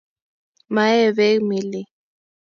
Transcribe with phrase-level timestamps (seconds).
[0.73, 1.85] Maee beek Millie